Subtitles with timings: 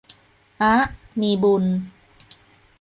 [0.61, 0.75] อ๊ะ
[1.19, 1.63] มีบุญ